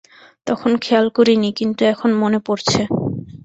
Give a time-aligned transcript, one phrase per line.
[0.47, 2.81] তখন খেয়াল করিনি কিন্তু এখন মনে পড়ছে।